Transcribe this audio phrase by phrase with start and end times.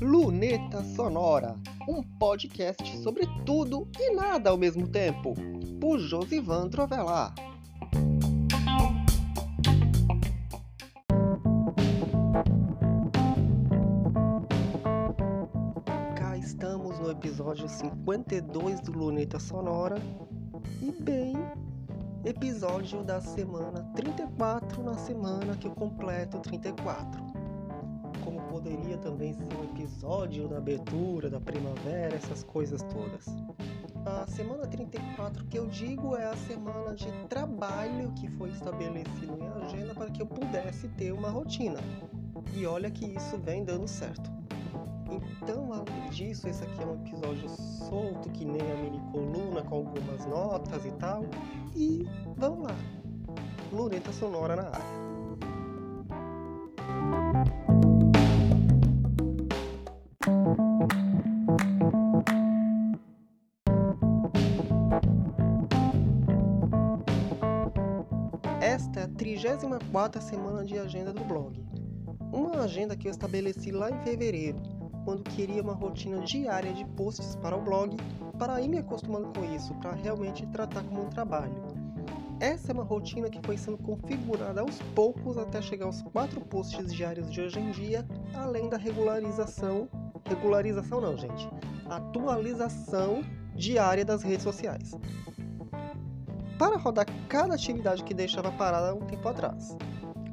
[0.00, 1.56] Luneta Sonora,
[1.88, 5.34] um podcast sobre tudo e nada ao mesmo tempo,
[5.80, 7.34] por Josivan Trovelar.
[16.16, 19.96] Cá estamos no episódio 52 do Luneta Sonora
[20.80, 21.34] e bem,
[22.24, 27.48] episódio da semana 34 na semana que eu completo 34
[28.28, 33.26] como poderia também ser um episódio da abertura, da primavera, essas coisas todas.
[34.04, 39.64] A semana 34 que eu digo é a semana de trabalho que foi estabelecido em
[39.64, 41.80] agenda para que eu pudesse ter uma rotina.
[42.54, 44.30] E olha que isso vem dando certo.
[45.10, 49.76] Então, além disso, esse aqui é um episódio solto, que nem a mini coluna, com
[49.76, 51.24] algumas notas e tal.
[51.74, 52.76] E vamos lá.
[53.72, 55.08] Luneta sonora na área.
[68.60, 71.64] Esta é a 34 semana de agenda do blog.
[72.32, 74.60] Uma agenda que eu estabeleci lá em fevereiro,
[75.08, 77.96] quando queria uma rotina diária de posts para o blog,
[78.38, 81.54] para ir me acostumando com isso, para realmente tratar como um trabalho.
[82.38, 86.92] Essa é uma rotina que foi sendo configurada aos poucos até chegar aos quatro posts
[86.92, 89.88] diários de hoje em dia, além da regularização.
[90.26, 91.48] Regularização não, gente.
[91.88, 93.22] Atualização
[93.56, 94.94] diária das redes sociais
[96.58, 99.74] para rodar cada atividade que deixava parada um tempo atrás.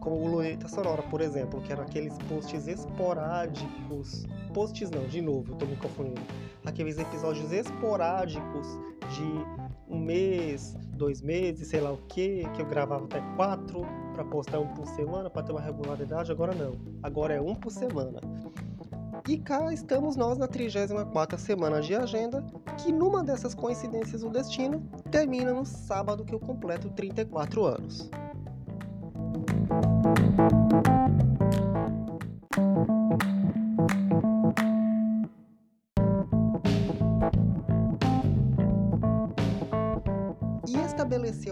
[0.01, 4.25] Como o Luneta Sonora, por exemplo, que eram aqueles posts esporádicos.
[4.55, 6.21] Posts não, de novo, eu tô me confundindo.
[6.65, 8.65] Aqueles episódios esporádicos
[9.09, 13.81] de um mês, dois meses, sei lá o que, que eu gravava até quatro
[14.13, 16.31] para postar um por semana para ter uma regularidade.
[16.31, 18.21] Agora não, agora é um por semana.
[19.27, 22.41] E cá estamos nós na 34ª semana de agenda,
[22.77, 24.81] que numa dessas coincidências do destino,
[25.11, 28.09] termina no sábado que eu completo 34 anos.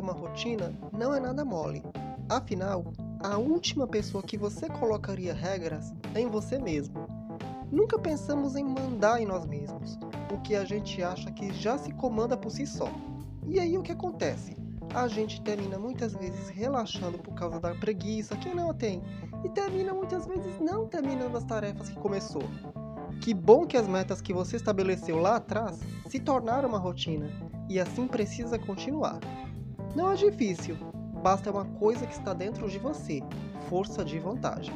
[0.03, 1.81] Uma rotina não é nada mole.
[2.29, 2.83] Afinal,
[3.23, 7.07] a última pessoa que você colocaria regras é em você mesmo.
[7.71, 9.97] Nunca pensamos em mandar em nós mesmos,
[10.27, 12.91] porque a gente acha que já se comanda por si só.
[13.47, 14.55] E aí o que acontece?
[14.93, 19.01] A gente termina muitas vezes relaxando por causa da preguiça, quem não tem,
[19.43, 22.43] e termina muitas vezes não terminando as tarefas que começou.
[23.21, 27.29] Que bom que as metas que você estabeleceu lá atrás se tornaram uma rotina
[27.69, 29.19] e assim precisa continuar.
[29.95, 30.75] Não é difícil,
[31.21, 33.21] basta uma coisa que está dentro de você:
[33.69, 34.73] força de vontade.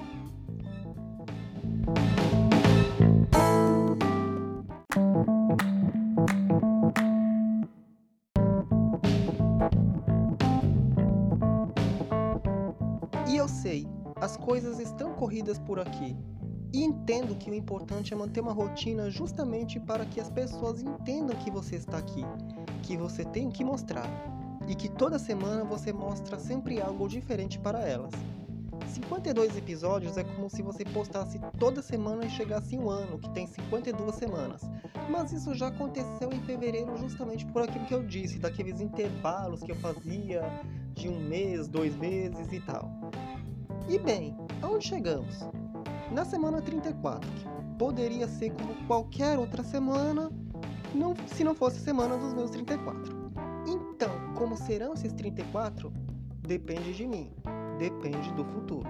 [13.28, 13.88] E eu sei,
[14.22, 16.16] as coisas estão corridas por aqui.
[16.72, 21.36] E entendo que o importante é manter uma rotina justamente para que as pessoas entendam
[21.38, 22.22] que você está aqui,
[22.84, 24.08] que você tem que mostrar,
[24.68, 28.12] e que toda semana você mostra sempre algo diferente para elas.
[28.88, 33.48] 52 episódios é como se você postasse toda semana e chegasse um ano, que tem
[33.48, 34.62] 52 semanas.
[35.10, 39.72] Mas isso já aconteceu em fevereiro justamente por aquilo que eu disse, daqueles intervalos que
[39.72, 40.44] eu fazia
[40.94, 42.90] de um mês, dois meses e tal.
[43.88, 45.48] E bem, aonde chegamos?
[46.12, 47.46] Na semana 34, que
[47.78, 50.32] poderia ser como qualquer outra semana,
[50.94, 53.17] não, se não fosse a semana dos meus 34.
[54.38, 55.92] Como serão esses 34?
[56.48, 57.34] Depende de mim,
[57.80, 58.88] depende do futuro.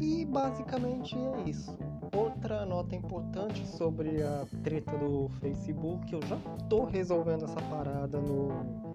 [0.00, 1.76] E basicamente é isso.
[2.16, 6.36] Outra nota importante sobre a treta do Facebook, eu já
[6.68, 8.94] tô resolvendo essa parada no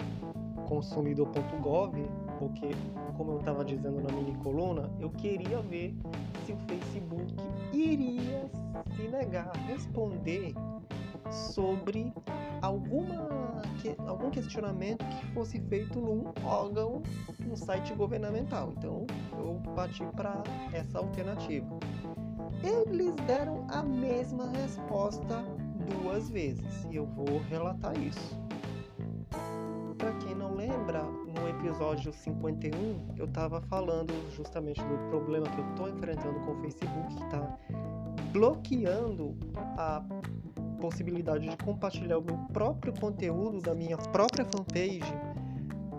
[0.69, 1.95] consumidor.gov,
[2.37, 2.69] porque
[3.17, 5.97] como eu estava dizendo na mini coluna, eu queria ver
[6.45, 7.33] se o Facebook
[7.73, 8.49] iria
[8.95, 10.53] se negar a responder
[11.31, 12.13] sobre
[12.61, 17.01] alguma, que, algum questionamento que fosse feito num órgão,
[17.39, 18.71] num site governamental.
[18.77, 19.05] Então
[19.37, 21.77] eu parti para essa alternativa.
[22.63, 25.43] Eles deram a mesma resposta
[26.01, 28.48] duas vezes e eu vou relatar isso.
[30.69, 36.51] Lembra, no episódio 51 eu estava falando justamente do problema que eu estou enfrentando com
[36.51, 37.57] o Facebook, que está
[38.31, 39.35] bloqueando
[39.79, 40.03] a
[40.79, 45.11] possibilidade de compartilhar o meu próprio conteúdo da minha própria fanpage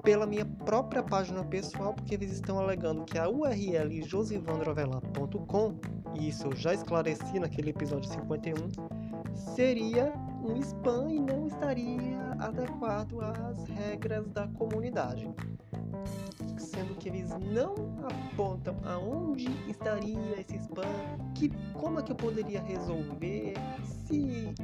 [0.04, 5.74] pela minha própria página pessoal, porque eles estão alegando que a URL josivandrovelar.com,
[6.14, 8.54] e isso eu já esclareci naquele episódio 51,
[9.34, 10.12] seria
[10.42, 15.30] um spam e não estaria adequado às regras da comunidade.
[16.56, 17.74] Sendo que eles não
[18.04, 20.82] apontam aonde estaria esse spam,
[21.34, 23.54] que como é que eu poderia resolver,
[24.06, 24.54] se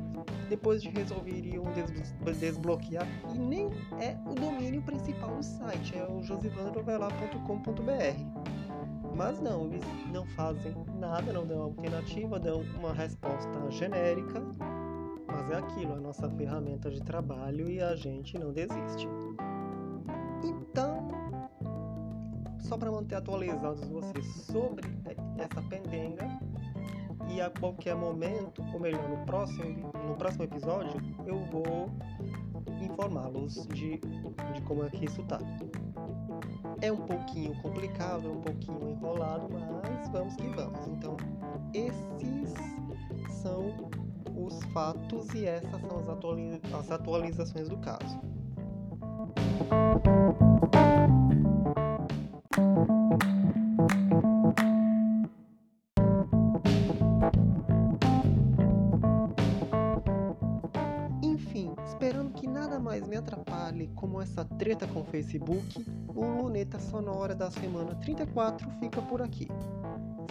[0.49, 3.71] depois de resolver iriam des desbloquear, e nem
[4.01, 8.46] é o domínio principal do site, é o josivandrovelar.com.br.
[9.17, 9.83] Mas não, eles
[10.13, 14.43] não fazem nada, não dão alternativa, dão uma resposta genérica
[15.37, 19.07] mas é aquilo, a nossa ferramenta de trabalho e a gente não desiste.
[20.43, 21.09] Então,
[22.59, 24.89] só para manter atualizados vocês sobre
[25.37, 26.27] essa pendenga
[27.29, 31.91] e a qualquer momento, ou melhor, no próximo, no próximo episódio, eu vou
[32.81, 35.39] informá-los de, de como é que isso tá.
[36.83, 40.87] É um pouquinho complicado, é um pouquinho enrolado, mas vamos que vamos.
[40.89, 41.17] Então,
[41.73, 42.55] esses
[43.43, 43.73] são
[44.37, 48.21] os fatos e essas são as, atualiza as atualizações do caso.
[63.57, 69.23] Atrapalhe como essa treta com o Facebook, o Luneta Sonora da semana 34 fica por
[69.23, 69.49] aqui.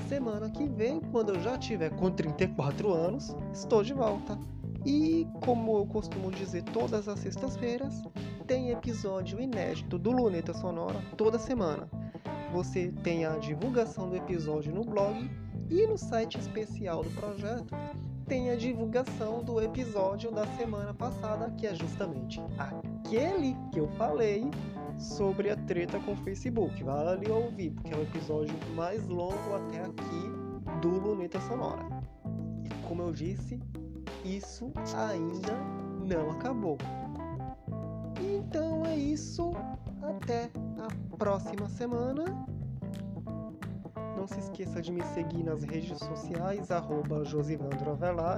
[0.08, 4.38] Semana que vem, quando eu já tiver com 34 anos, estou de volta.
[4.86, 8.04] E como eu costumo dizer todas as sextas-feiras,
[8.46, 11.90] tem episódio inédito do Luneta Sonora toda semana.
[12.54, 15.30] Você tem a divulgação do episódio no blog
[15.72, 17.74] e no site especial do projeto
[18.28, 22.40] tem a divulgação do episódio da semana passada, que é justamente
[23.16, 24.52] aquele que eu falei
[24.98, 26.84] sobre a treta com o Facebook.
[26.84, 31.86] Vale ouvir, porque é o episódio mais longo até aqui do Luneta Sonora.
[32.64, 33.60] E como eu disse,
[34.26, 35.54] isso ainda
[36.06, 36.78] não acabou.
[38.22, 39.54] Então é isso.
[40.02, 42.26] Até a próxima semana.
[44.18, 47.24] Não se esqueça de me seguir nas redes sociais, arroba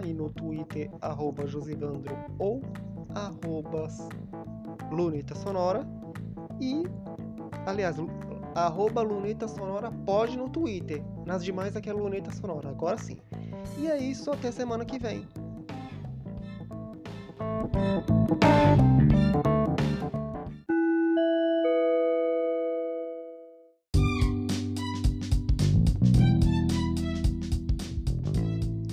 [0.06, 2.62] e no Twitter, arroba Josivandro ou
[4.92, 5.88] Luneta Sonora.
[6.60, 6.84] E,
[7.66, 7.98] aliás,
[8.56, 11.04] arroba Luneta Sonora pode no Twitter.
[11.26, 13.18] Nas demais aqui é Luneta Sonora, agora sim.
[13.78, 15.28] E é isso, até semana que vem.